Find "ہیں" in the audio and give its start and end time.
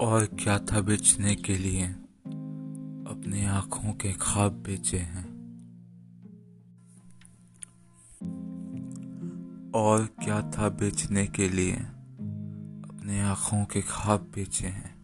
4.98-5.22, 14.68-14.99